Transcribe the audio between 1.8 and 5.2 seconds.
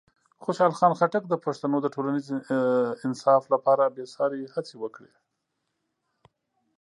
د ټولنیز انصاف لپاره بېساري هڅې وکړې.